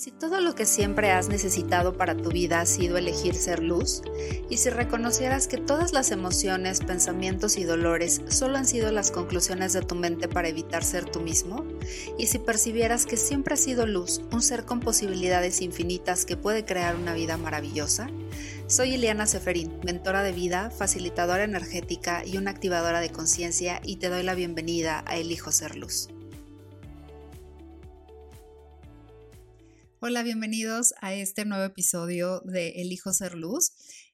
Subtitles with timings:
[0.00, 4.00] si todo lo que siempre has necesitado para tu vida ha sido elegir ser luz?
[4.48, 9.74] ¿Y si reconocieras que todas las emociones, pensamientos y dolores solo han sido las conclusiones
[9.74, 11.66] de tu mente para evitar ser tú mismo?
[12.16, 16.64] ¿Y si percibieras que siempre has sido luz, un ser con posibilidades infinitas que puede
[16.64, 18.08] crear una vida maravillosa?
[18.68, 24.08] Soy Ileana Seferín, mentora de vida, facilitadora energética y una activadora de conciencia y te
[24.08, 26.08] doy la bienvenida a Elijo Ser Luz.
[30.02, 33.72] Hola, bienvenidos a este nuevo episodio de El Hijo Ser Luz.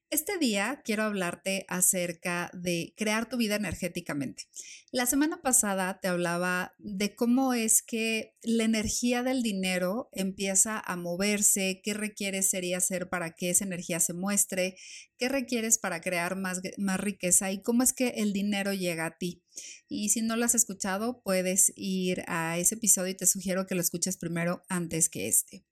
[0.09, 4.43] Este día quiero hablarte acerca de crear tu vida energéticamente.
[4.91, 10.97] La semana pasada te hablaba de cómo es que la energía del dinero empieza a
[10.97, 14.75] moverse, qué requieres sería hacer para que esa energía se muestre,
[15.17, 19.17] qué requieres para crear más, más riqueza y cómo es que el dinero llega a
[19.17, 19.41] ti.
[19.87, 23.75] Y si no lo has escuchado, puedes ir a ese episodio y te sugiero que
[23.75, 25.63] lo escuches primero antes que este.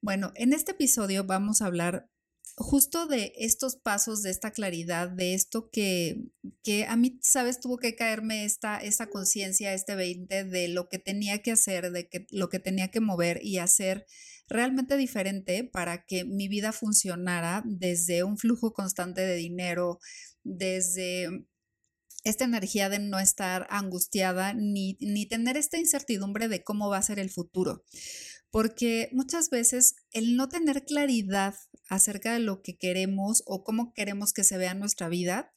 [0.00, 2.08] Bueno, en este episodio vamos a hablar
[2.56, 6.24] justo de estos pasos, de esta claridad, de esto que,
[6.62, 10.98] que a mí, sabes, tuvo que caerme esta, esta conciencia, este 20 de lo que
[10.98, 14.06] tenía que hacer, de que, lo que tenía que mover y hacer
[14.48, 19.98] realmente diferente para que mi vida funcionara desde un flujo constante de dinero,
[20.42, 21.46] desde
[22.24, 27.02] esta energía de no estar angustiada ni, ni tener esta incertidumbre de cómo va a
[27.02, 27.82] ser el futuro
[28.52, 31.54] porque muchas veces el no tener claridad
[31.88, 35.50] acerca de lo que queremos o cómo queremos que se vea nuestra vida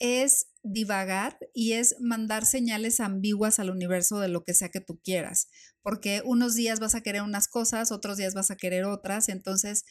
[0.00, 5.00] es divagar y es mandar señales ambiguas al universo de lo que sea que tú
[5.02, 5.48] quieras,
[5.80, 9.84] porque unos días vas a querer unas cosas, otros días vas a querer otras, entonces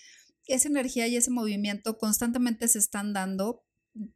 [0.46, 3.66] esa energía y ese movimiento constantemente se están dando,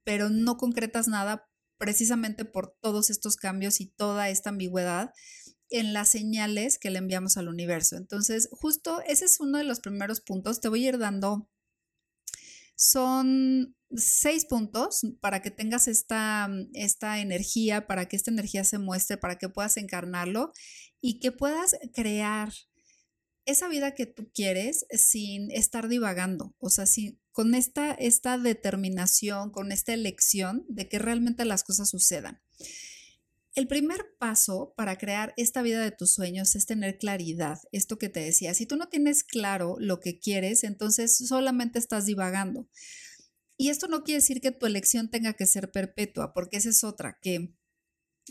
[0.04, 5.12] pero no concretas nada precisamente por todos estos cambios y toda esta ambigüedad
[5.72, 7.96] en las señales que le enviamos al universo.
[7.96, 10.62] Entonces, justo ese es uno de los primeros puntos.
[10.62, 11.50] Te voy a ir dando,
[12.76, 19.18] son seis puntos para que tengas esta, esta energía, para que esta energía se muestre,
[19.18, 20.52] para que puedas encarnarlo
[21.00, 22.54] y que puedas crear
[23.46, 26.86] esa vida que tú quieres sin estar divagando, o sea,
[27.32, 32.42] con esta, esta determinación, con esta elección de que realmente las cosas sucedan.
[33.54, 38.08] El primer paso para crear esta vida de tus sueños es tener claridad, esto que
[38.08, 38.54] te decía.
[38.54, 42.70] Si tú no tienes claro lo que quieres, entonces solamente estás divagando.
[43.58, 46.84] Y esto no quiere decir que tu elección tenga que ser perpetua, porque esa es
[46.84, 47.54] otra, que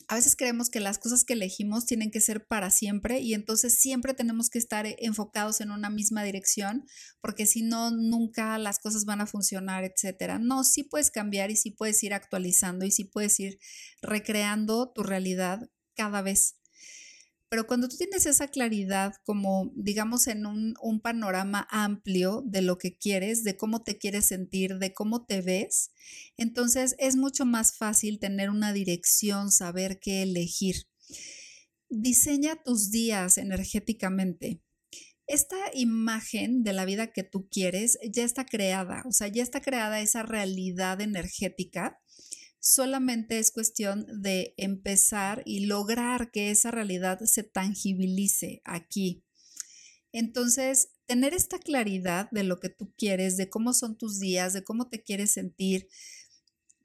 [0.09, 3.79] a veces creemos que las cosas que elegimos tienen que ser para siempre y entonces
[3.79, 6.87] siempre tenemos que estar enfocados en una misma dirección
[7.21, 10.39] porque si no, nunca las cosas van a funcionar, etcétera.
[10.39, 13.59] No, sí puedes cambiar y sí puedes ir actualizando y sí puedes ir
[14.03, 16.60] recreando tu realidad cada vez.
[17.51, 22.97] Pero cuando tú tienes esa claridad, como digamos en un, panorama amplio de lo que
[22.97, 25.91] quieres, de cómo te quieres sentir, de cómo te ves,
[26.37, 30.87] entonces es mucho más fácil tener una dirección, saber qué elegir.
[31.89, 34.63] Diseña tus días energéticamente.
[35.27, 39.61] Esta imagen de la vida que tú quieres ya está creada, o sea, ya está
[39.61, 42.01] creada esa realidad energética
[42.61, 49.25] solamente es cuestión de empezar y lograr que esa realidad se tangibilice aquí.
[50.13, 54.63] Entonces, tener esta claridad de lo que tú quieres, de cómo son tus días, de
[54.63, 55.89] cómo te quieres sentir,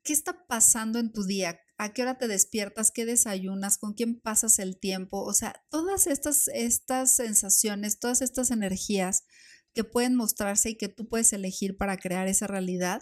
[0.04, 4.20] qué está pasando en tu día, a qué hora te despiertas, qué desayunas, con quién
[4.20, 9.26] pasas el tiempo, o sea, todas estas, estas sensaciones, todas estas energías
[9.74, 13.02] que pueden mostrarse y que tú puedes elegir para crear esa realidad,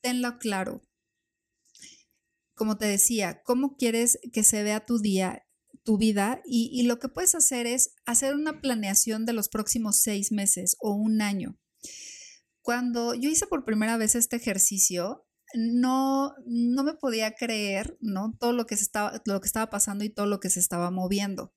[0.00, 0.82] tenlo claro,
[2.54, 5.44] como te decía, cómo quieres que se vea tu día,
[5.82, 10.32] tu vida, y, lo que puedes hacer es hacer una planeación de los próximos seis
[10.32, 11.58] meses o un año.
[12.62, 18.34] Cuando yo hice por primera vez este ejercicio, no, no me podía creer, ¿no?
[18.40, 20.90] Todo lo que, se estaba, lo que estaba pasando y todo lo que se estaba
[20.90, 21.52] moviendo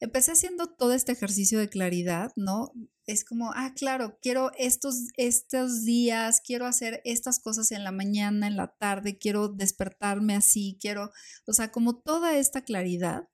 [0.00, 2.72] empecé haciendo todo este ejercicio de claridad, ¿no?
[3.06, 8.46] Es como, ah, claro, quiero estos, estos días, quiero hacer estas cosas en la mañana,
[8.46, 11.10] en la tarde, quiero despertarme así, quiero,
[11.46, 13.28] o sea, como toda esta claridad.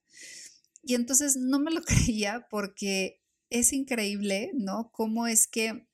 [0.82, 4.90] Y entonces no me lo creía porque es increíble, ¿no?
[4.92, 5.88] Cómo es que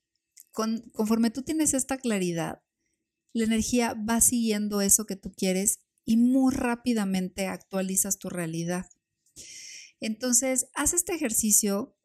[0.52, 2.62] con, conforme tú tienes esta claridad,
[3.34, 8.86] la energía va siguiendo eso que tú quieres y muy rápidamente actualizas tu realidad.
[10.02, 11.96] Entonces, haz este ejercicio.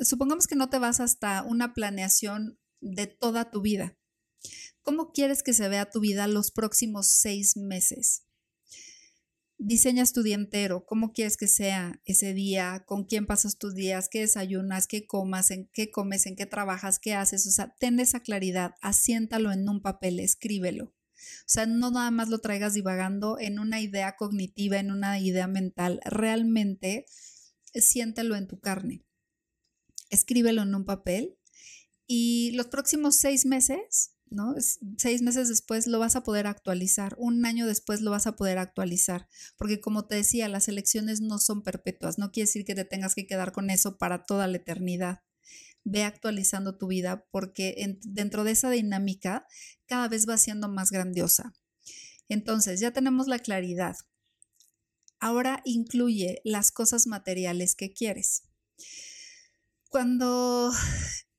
[0.00, 3.96] Supongamos que no te vas hasta una planeación de toda tu vida.
[4.82, 8.26] ¿Cómo quieres que se vea tu vida los próximos seis meses?
[9.58, 14.08] diseñas tu día entero, cómo quieres que sea ese día, con quién pasas tus días,
[14.10, 17.98] qué desayunas, qué comas, en qué comes, en qué trabajas, qué haces, o sea, ten
[17.98, 20.84] esa claridad, asiéntalo en un papel, escríbelo.
[20.84, 25.46] O sea, no nada más lo traigas divagando en una idea cognitiva, en una idea
[25.46, 27.06] mental, realmente
[27.80, 29.04] siéntelo en tu carne.
[30.10, 31.38] Escríbelo en un papel
[32.06, 34.54] y los próximos seis meses ¿no?
[34.98, 38.58] Seis meses después lo vas a poder actualizar, un año después lo vas a poder
[38.58, 42.84] actualizar, porque como te decía, las elecciones no son perpetuas, no quiere decir que te
[42.84, 45.20] tengas que quedar con eso para toda la eternidad.
[45.84, 49.46] Ve actualizando tu vida porque dentro de esa dinámica
[49.86, 51.54] cada vez va siendo más grandiosa.
[52.28, 53.94] Entonces, ya tenemos la claridad.
[55.20, 58.44] Ahora incluye las cosas materiales que quieres.
[59.88, 60.72] Cuando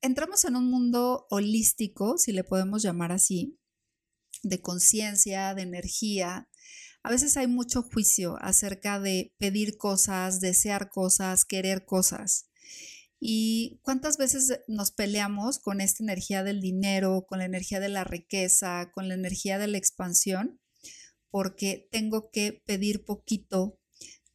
[0.00, 3.58] entramos en un mundo holístico, si le podemos llamar así,
[4.42, 6.48] de conciencia, de energía.
[7.02, 12.48] A veces hay mucho juicio acerca de pedir cosas, desear cosas, querer cosas.
[13.20, 18.04] ¿Y cuántas veces nos peleamos con esta energía del dinero, con la energía de la
[18.04, 20.60] riqueza, con la energía de la expansión?
[21.30, 23.78] Porque tengo que pedir poquito,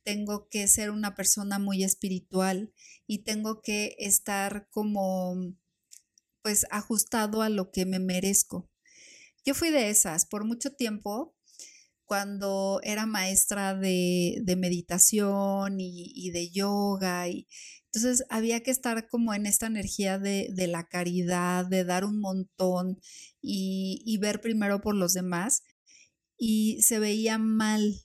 [0.03, 2.73] tengo que ser una persona muy espiritual
[3.07, 5.55] y tengo que estar como
[6.41, 8.69] pues ajustado a lo que me merezco.
[9.45, 11.35] Yo fui de esas por mucho tiempo
[12.05, 17.47] cuando era maestra de, meditación y, de yoga y
[17.85, 22.99] entonces había que estar como en esta energía de, la caridad, de dar un montón
[23.41, 25.63] y, y ver primero por los demás
[26.45, 28.01] y se veía mal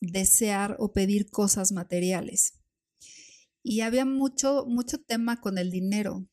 [0.00, 2.54] desear o pedir cosas materiales.
[3.62, 6.26] Y había mucho, mucho tema con el dinero.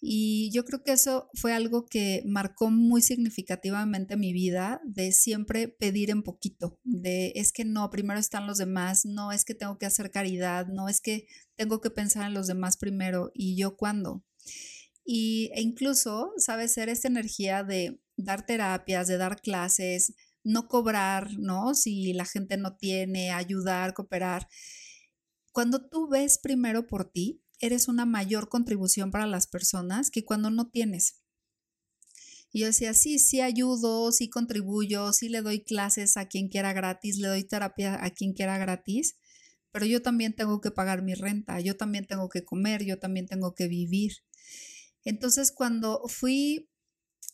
[0.00, 5.66] Y yo creo que eso fue algo que marcó muy significativamente mi vida, de siempre
[5.66, 9.76] pedir en poquito, de es que no, primero están los demás, no es que tengo
[9.76, 13.76] que hacer caridad, no es que tengo que pensar en los demás primero y yo
[13.76, 14.22] cuándo.
[15.04, 16.74] Y, e incluso, ¿sabes?
[16.74, 20.14] Ser esta energía de dar terapias, de dar clases,
[20.44, 21.74] no cobrar, ¿no?
[21.74, 24.46] Si la gente no tiene, ayudar, cooperar.
[25.52, 30.50] Cuando tú ves primero por ti, eres una mayor contribución para las personas que cuando
[30.50, 31.22] no tienes.
[32.52, 36.72] Y yo decía, sí, sí ayudo, sí contribuyo, sí le doy clases a quien quiera
[36.72, 39.16] gratis, le doy terapia a quien quiera gratis,
[39.72, 43.26] pero yo también tengo que pagar mi renta, yo también tengo que comer, yo también
[43.26, 44.12] tengo que vivir.
[45.04, 46.68] Entonces, cuando fui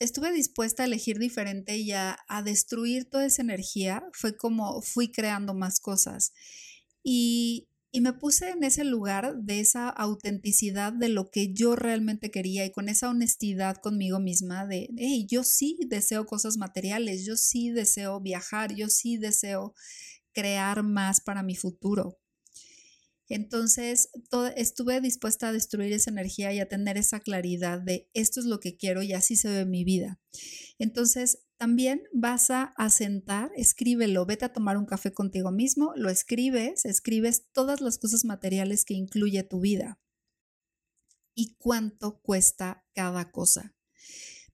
[0.00, 5.54] estuve dispuesta a elegir diferente y a, destruir toda esa energía, fue como fui creando
[5.54, 6.32] más cosas.
[7.04, 12.30] Y, y me puse en ese lugar de esa autenticidad de lo que yo realmente
[12.30, 17.36] quería y con esa honestidad conmigo misma de, hey, yo sí deseo cosas materiales, yo
[17.36, 19.74] sí deseo viajar, yo sí deseo
[20.32, 22.18] crear más para mi futuro.
[23.30, 24.10] Entonces,
[24.56, 28.58] estuve dispuesta a destruir esa energía y a tener esa claridad de esto es lo
[28.58, 30.20] que quiero y así se ve mi vida.
[30.80, 36.84] Entonces, también vas a asentar, escríbelo, vete a tomar un café contigo mismo, lo escribes,
[36.84, 40.00] escribes todas las cosas materiales que incluye tu vida
[41.32, 43.76] y cuánto cuesta cada cosa.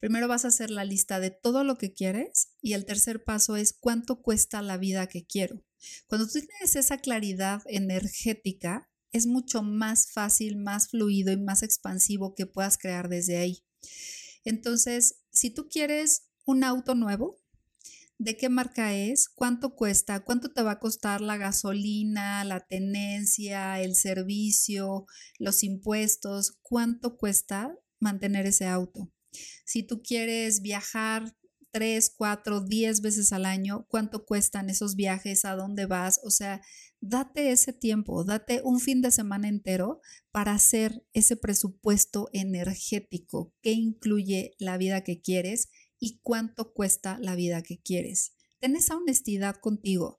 [0.01, 3.57] Primero vas a hacer la lista de todo lo que quieres y el tercer paso
[3.57, 5.65] es cuánto cuesta la vida que quiero.
[6.07, 12.35] Cuando tú tienes esa claridad energética, es mucho más fácil, más fluido y más expansivo
[12.35, 13.65] que puedas crear desde ahí.
[14.45, 17.39] Entonces, si tú quieres un auto nuevo,
[18.19, 19.29] ¿de qué marca es?
[19.29, 20.21] ¿Cuánto cuesta?
[20.25, 25.07] ¿Cuánto te va a costar la gasolina, la tenencia, el servicio,
[25.39, 26.59] los impuestos?
[26.63, 29.13] ¿Cuánto cuesta mantener ese auto?
[29.65, 31.36] Si tú quieres viajar
[31.77, 36.63] tres, cuatro, diez veces al año, cuánto cuestan esos viajes, a dónde vas, o sea,
[37.03, 40.01] date ese tiempo, date un fin de semana entero
[40.33, 45.69] para hacer ese presupuesto energético que incluye la vida que quieres
[45.99, 48.33] y cuánto cuesta la vida que quieres.
[48.59, 50.19] Ten esa honestidad contigo.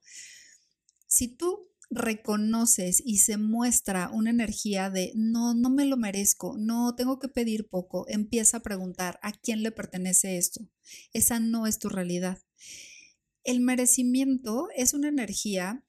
[1.08, 6.96] Si tú reconoces y se muestra una energía de no, no me lo merezco, no
[6.96, 10.68] tengo que pedir poco, empieza a preguntar a quién le pertenece esto.
[11.14, 12.40] Esa no es tu realidad.
[13.44, 15.86] El merecimiento es una energía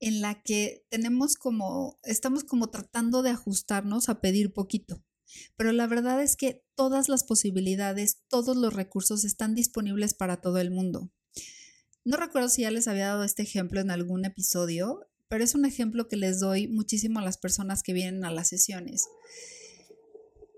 [0.00, 5.02] en la que tenemos como, estamos como tratando de ajustarnos a pedir poquito.
[5.56, 10.58] Pero la verdad es que todas las posibilidades, todos los recursos están disponibles para todo
[10.58, 11.10] el mundo.
[12.06, 15.64] No recuerdo si ya les había dado este ejemplo en algún episodio, pero es un
[15.64, 19.08] ejemplo que les doy muchísimo a las personas que vienen a las sesiones.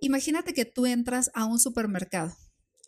[0.02, 2.36] Imagínate que tú entras a un supermercado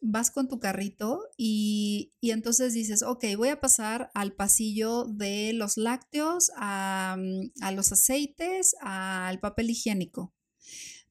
[0.02, 5.76] vas con tu carrito y, entonces dices, ok, voy a pasar al pasillo de los
[5.76, 7.16] lácteos, a,
[7.60, 10.34] a los aceites, al papel higiénico,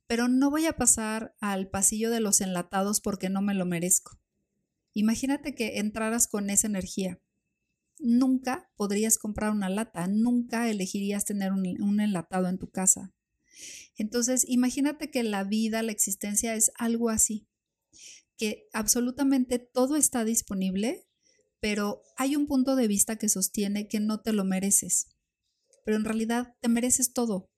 [0.08, 4.20] pero no voy a pasar al pasillo de los enlatados porque no me lo merezco.
[4.94, 7.20] Imagínate que entraras con esa energía.
[8.00, 13.14] Nunca podrías comprar una lata, nunca elegirías tener un, enlatado en tu casa.
[13.98, 17.46] Entonces, imagínate que la vida, la existencia es algo así,
[18.38, 21.06] que absolutamente todo está disponible,
[21.60, 25.08] pero hay un punto de vista que sostiene que no te lo mereces,
[25.84, 27.50] pero en realidad te mereces todo.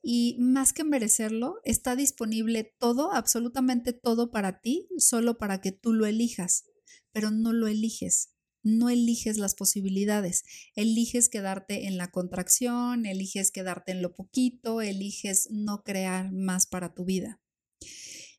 [0.00, 5.92] Y más que merecerlo, está disponible todo, absolutamente todo para ti, solo para que tú
[5.92, 6.66] lo elijas,
[7.10, 8.35] pero no lo eliges
[8.66, 10.44] no eliges las posibilidades,
[10.74, 16.92] eliges quedarte en la contracción, eliges quedarte en lo poquito, eliges no crear más para
[16.92, 17.40] tu vida.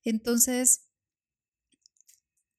[0.03, 0.89] Entonces,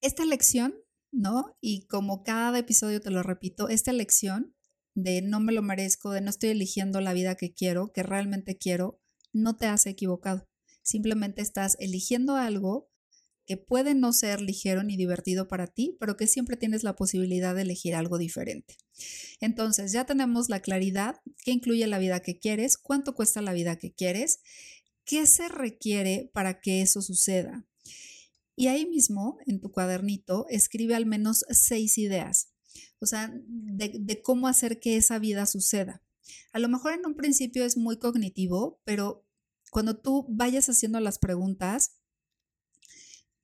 [0.01, 0.77] esta lección,
[1.13, 1.59] ¿no?
[1.61, 4.55] Y como cada episodio te lo repito, esta lección
[4.95, 8.57] de no me lo merezco, de no estoy eligiendo la vida que quiero, que realmente
[8.57, 8.99] quiero,
[9.35, 10.49] no te hace equivocado.
[10.83, 12.88] Simplemente estás eligiendo algo
[13.49, 17.55] que puede no ser ligero ni divertido para ti, pero que siempre tienes la posibilidad
[17.55, 18.77] de elegir algo diferente.
[19.41, 23.77] Entonces, ya tenemos la claridad, qué incluye la vida que quieres, cuánto cuesta la vida
[23.77, 24.41] que quieres,
[25.07, 27.67] qué se requiere para que eso suceda.
[28.55, 32.53] Y ahí mismo, en tu cuadernito, escribe al menos seis ideas,
[33.01, 36.03] o sea, de, de cómo hacer que esa vida suceda.
[36.53, 39.25] A lo mejor en un principio es muy cognitivo, pero
[39.71, 41.98] cuando tú vayas haciendo las preguntas,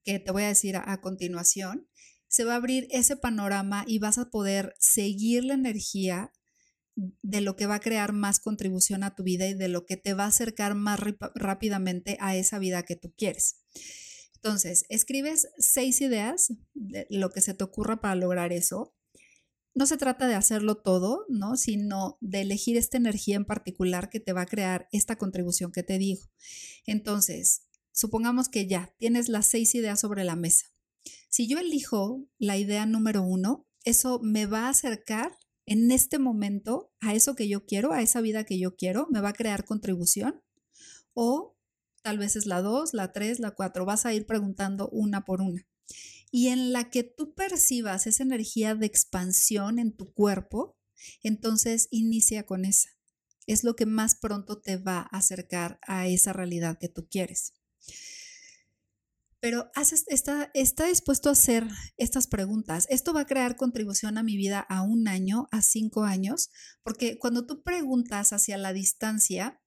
[0.05, 1.89] que te voy a decir a, continuación,
[2.29, 6.33] se va a abrir ese panorama y vas a poder seguir la energía
[6.95, 9.97] de lo que va a crear más contribución a tu vida y de lo que
[9.97, 11.01] te va a acercar más
[11.35, 13.57] rápidamente a esa vida que tú quieres.
[14.37, 18.95] Entonces, escribes seis ideas de lo que se te ocurra para lograr eso.
[19.75, 21.57] No se trata de hacerlo todo, ¿no?
[21.57, 25.83] Sino de elegir esta energía en particular que te va a crear esta contribución que
[25.83, 26.23] te digo.
[26.87, 27.63] Entonces,
[27.95, 30.67] supongamos que ya tienes las seis ideas sobre la mesa.
[31.31, 36.93] Si yo elijo la idea número uno, eso me va a acercar en este momento
[37.01, 39.65] a eso que yo quiero, a esa vida que yo quiero, me va a crear
[39.65, 40.43] contribución.
[41.15, 41.57] O
[42.03, 45.41] tal vez es la dos, la tres, la cuatro, vas a ir preguntando una por
[45.41, 45.67] una.
[46.31, 50.77] Y en la que tú percibas esa energía de expansión en tu cuerpo,
[51.23, 52.89] entonces inicia con esa.
[53.47, 57.53] Es lo que más pronto te va a acercar a esa realidad que tú quieres
[59.45, 59.71] pero
[60.09, 62.87] está, está dispuesto a hacer estas preguntas.
[62.89, 66.49] Esto va a crear contribución a mi vida a un año, a cinco años,
[66.83, 69.61] porque cuando tú preguntas hacia la distancia,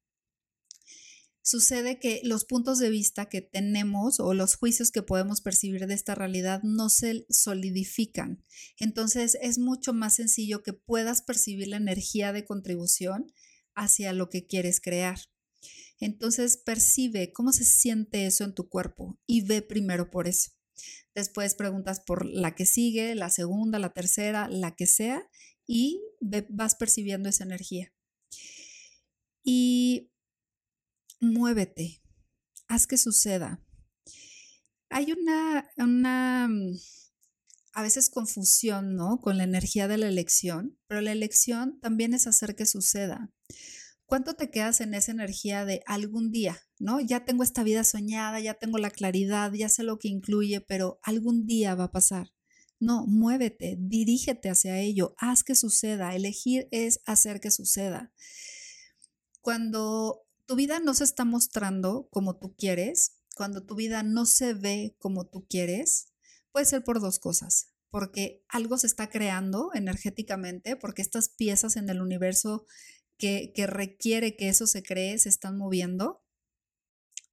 [1.43, 5.93] sucede que los puntos de vista que tenemos o los juicios que podemos percibir de
[5.93, 8.43] esta realidad no se solidifican.
[8.79, 13.31] Entonces es mucho más sencillo que puedas percibir la energía de contribución
[13.75, 15.19] hacia lo que quieres crear.
[15.99, 20.51] Entonces percibe cómo se siente eso en tu cuerpo y ve primero por eso.
[21.15, 25.27] Después preguntas por la que sigue, la segunda, la tercera, la que sea,
[25.65, 26.01] y
[26.49, 27.91] vas percibiendo esa energía.
[29.43, 30.11] Y
[31.19, 32.01] muévete,
[32.67, 33.63] haz que suceda.
[34.89, 36.49] Hay una, una
[37.73, 39.19] a veces confusión, ¿no?
[39.21, 43.31] Con la energía de la elección, pero la elección también es hacer que suceda.
[44.07, 47.01] ¿Cuánto te quedas en esa energía de algún día, ¿no?
[47.01, 50.97] Ya tengo esta vida soñada, ya tengo la claridad, ya sé lo que incluye, pero
[51.03, 52.31] algún día va a pasar.
[52.79, 56.15] No, muévete, dirígete hacia ello, haz que suceda.
[56.15, 58.13] Elegir es hacer que suceda.
[59.41, 64.53] Cuando tu vida no se está mostrando como tú quieres, cuando tu vida no se
[64.53, 66.13] ve como tú quieres,
[66.53, 67.73] puede ser por dos cosas.
[67.89, 72.65] Porque algo se está creando energéticamente, porque estas piezas en el universo
[73.17, 76.23] que, requiere que eso se cree se están moviendo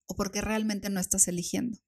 [0.06, 1.78] o porque realmente no estás eligiendo.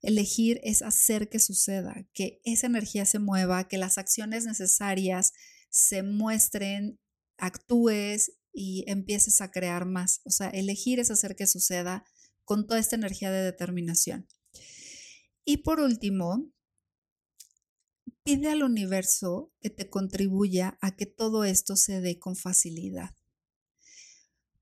[0.00, 5.32] Elegir es hacer que suceda, que esa energía se mueva, que las acciones necesarias
[5.70, 7.00] se muestren,
[7.38, 10.20] actúes y empieces a crear más.
[10.24, 12.04] O sea, elegir es hacer que suceda
[12.44, 14.28] con toda esta energía de determinación.
[15.44, 16.52] Y por último,
[18.26, 23.14] Pide al universo que te contribuya a que todo esto se dé con facilidad.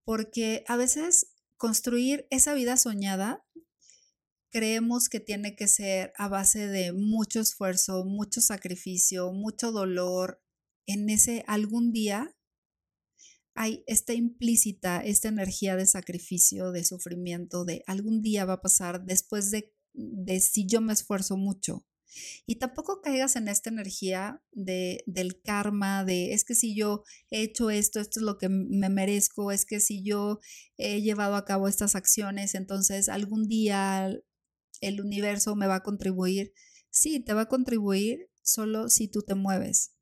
[0.04, 3.42] Porque a veces construir esa vida soñada
[4.50, 10.42] creemos que tiene que ser a base de mucho esfuerzo, mucho sacrificio, mucho dolor.
[10.85, 12.37] En ese algún día
[13.54, 19.06] hay esta implícita, esta energía de sacrificio, de sufrimiento, de algún día va a pasar
[19.06, 21.87] después de de si yo me esfuerzo mucho.
[22.47, 27.42] Y tampoco caigas en esta energía de, del karma, de es que si yo he
[27.42, 30.40] hecho esto, esto es lo que me merezco, es que si yo
[30.76, 34.11] he llevado a cabo estas acciones, entonces algún día
[34.80, 36.52] el universo me va a contribuir.
[36.90, 39.94] Sí, te va a contribuir solo si tú te mueves,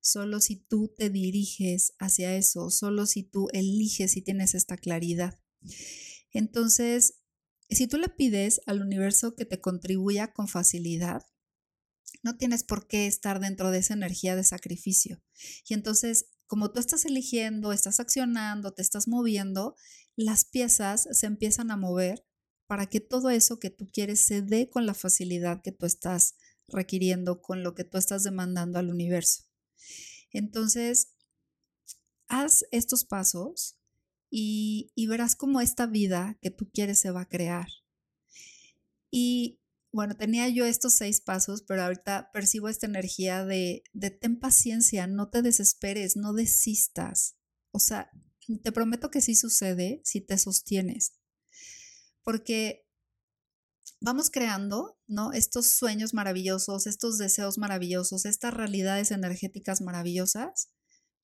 [0.00, 5.40] solo si tú te diriges hacia eso, solo si tú eliges y tienes esta claridad.
[6.32, 7.20] Entonces,
[7.70, 11.22] si tú le pides al universo que te contribuya con facilidad,
[12.22, 15.22] no tienes por qué estar dentro de esa energía de sacrificio.
[15.68, 19.76] Y entonces, como tú estás eligiendo, estás accionando, te estás moviendo,
[20.16, 22.24] las piezas se empiezan a mover
[22.66, 26.36] para que todo eso que tú quieres se dé con la facilidad que tú estás
[26.68, 29.44] requiriendo, con lo que tú estás demandando al universo.
[30.32, 31.14] Entonces,
[32.28, 33.78] haz estos pasos
[34.30, 37.68] y, verás cómo esta vida que tú quieres se va a crear.
[39.10, 39.60] Y
[39.92, 43.82] bueno, tenía yo estos seis pasos, pero ahorita percibo esta energía de,
[44.20, 47.36] ten paciencia, no te desesperes, no desistas.
[47.70, 48.10] O sea,
[48.62, 51.14] te prometo que sí sucede si te sostienes.
[52.22, 52.86] Porque
[54.00, 55.32] vamos creando, ¿no?
[55.32, 60.70] Estos sueños maravillosos, estos deseos maravillosos, estas realidades energéticas maravillosas,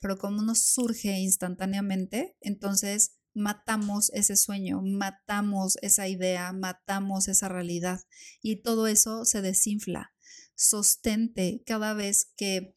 [0.00, 8.00] pero como no surge instantáneamente, entonces matamos ese sueño, matamos esa idea, matamos esa realidad
[8.40, 10.14] y todo eso se desinfla.
[10.54, 12.74] Sostente cada vez que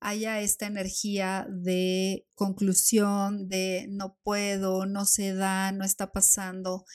[0.00, 6.86] haya esta energía de conclusión, de no puedo, no se da, no está pasando.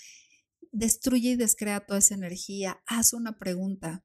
[0.71, 2.81] Destruye y descrea toda esa energía.
[2.87, 4.03] Haz una pregunta.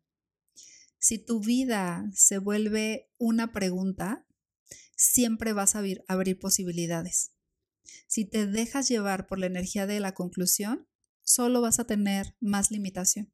[0.98, 4.26] Si tu vida se vuelve una pregunta,
[4.96, 7.32] siempre vas a abrir, posibilidades.
[8.06, 10.86] Si te dejas llevar por la energía de la conclusión,
[11.22, 13.32] solo vas a tener más limitación.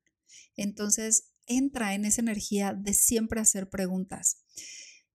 [0.56, 4.42] Entonces, entra en esa energía de siempre hacer preguntas.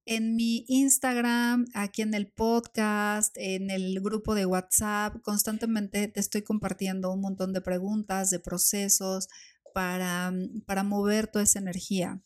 [0.05, 6.41] En mi Instagram, aquí en el podcast, en el grupo de WhatsApp, constantemente te estoy
[6.41, 9.27] compartiendo un montón de preguntas, de procesos
[9.73, 10.33] para,
[10.65, 12.21] para mover toda esa energía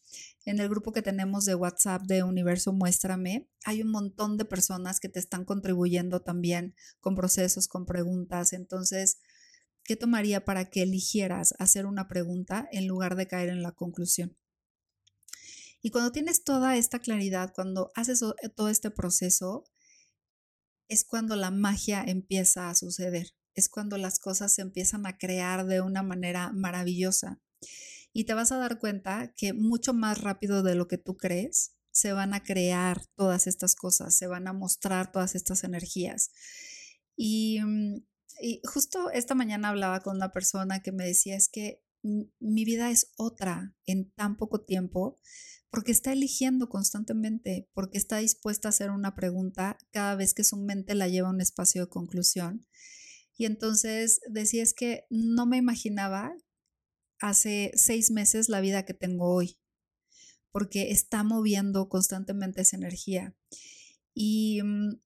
[0.45, 4.99] en el grupo que tenemos de WhatsApp de Universo Muéstrame, hay un montón de personas
[4.99, 8.53] que te están contribuyendo también con procesos, con preguntas.
[8.53, 9.17] Entonces,
[9.83, 14.37] ¿qué tomaría para que eligieras hacer una pregunta en lugar de caer en la conclusión?
[15.81, 18.23] Y cuando tienes toda esta claridad, cuando haces
[18.55, 19.65] todo este proceso,
[20.87, 25.65] es cuando la magia empieza a suceder, es cuando las cosas se empiezan a crear
[25.65, 27.39] de una manera maravillosa
[28.13, 31.75] y te vas a dar cuenta que mucho más rápido de lo que tú crees
[31.91, 36.31] se van a crear todas estas cosas, se van a mostrar todas estas energías.
[37.15, 38.03] Y, mm,
[38.65, 43.11] justo esta mañana hablaba con una persona que me decía, es que mi vida es
[43.17, 45.17] otra en tan poco tiempo
[45.69, 50.55] porque está eligiendo constantemente, porque está dispuesta a hacer una pregunta cada vez que su
[50.55, 52.65] mente la lleva a un espacio de conclusión.
[53.37, 56.33] Y entonces decía, que no me imaginaba
[57.19, 59.57] hace seis meses la vida que tengo hoy,
[60.51, 63.35] porque está moviendo constantemente esa energía.
[64.13, 65.01] Y, mm,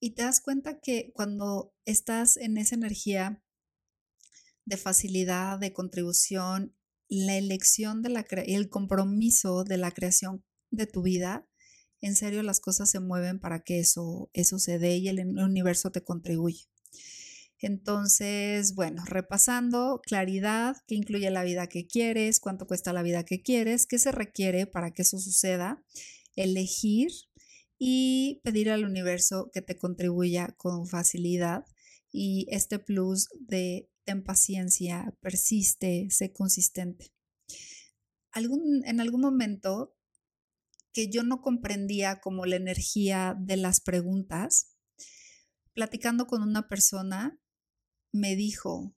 [0.00, 3.42] y te das cuenta que cuando estás en esa energía
[4.64, 6.76] de facilidad, de contribución,
[7.08, 11.46] la elección de la el compromiso de la creación de tu vida,
[12.00, 15.92] en serio las cosas se mueven para que eso, eso se dé y el universo
[15.92, 16.71] te contribuye.
[17.62, 23.40] Entonces, bueno, repasando, claridad, qué incluye la vida que quieres, cuánto cuesta la vida que
[23.40, 25.80] quieres, qué se requiere para que eso suceda,
[26.34, 27.12] elegir
[27.78, 31.64] y pedir al universo que te contribuya con facilidad
[32.10, 37.12] y este plus de ten paciencia, persiste, sé consistente.
[38.34, 39.94] en algún momento
[40.92, 44.76] que yo no comprendía como la energía de las preguntas,
[45.74, 47.38] platicando con una persona,
[48.12, 48.94] me dijo,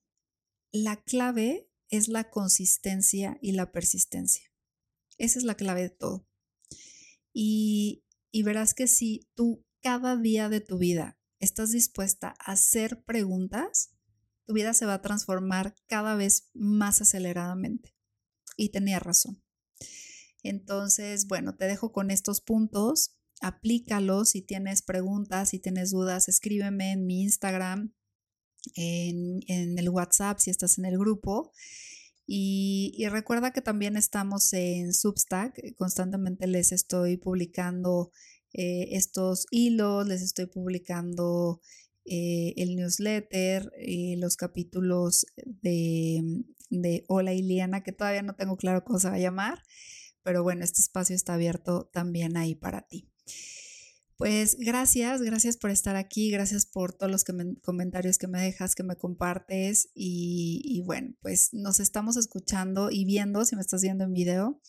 [0.71, 4.51] la clave es la consistencia y la persistencia.
[5.17, 6.27] Esa es la clave de todo.
[7.33, 13.03] Y, y verás que si tú cada día de tu vida estás dispuesta a hacer
[13.03, 13.95] preguntas,
[14.45, 17.95] tu vida se va a transformar cada vez más aceleradamente.
[18.57, 19.43] Y tenía razón.
[20.43, 23.17] Entonces, bueno, te dejo con estos puntos.
[23.41, 27.93] Aplícalos si tienes preguntas, si tienes dudas, escríbeme en mi Instagram,
[28.75, 31.51] en, el WhatsApp si estás en el grupo.
[32.27, 38.11] Y, recuerda que también estamos en Substack, eh, constantemente les estoy publicando
[38.53, 41.61] eh, estos hilos, les estoy publicando
[42.05, 43.71] eh, el newsletter,
[44.17, 49.19] los capítulos de, de Hola Iliana, que todavía no tengo claro cómo se va a
[49.19, 49.61] llamar,
[50.23, 53.07] pero bueno, este espacio está abierto también ahí para ti.
[54.17, 57.25] Pues gracias, gracias por estar aquí, gracias por todos los
[57.61, 63.03] comentarios que me dejas, que me compartes y, y, bueno, pues nos estamos escuchando y
[63.03, 64.61] viendo, si me estás viendo en video,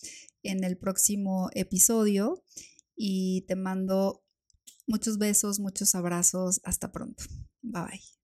[0.42, 2.42] en el próximo episodio
[2.96, 4.24] y te mando
[4.88, 7.22] muchos besos, muchos abrazos, hasta pronto,
[7.62, 8.15] bye bye.